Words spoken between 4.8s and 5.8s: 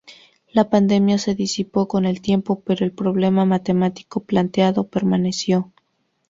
permaneció.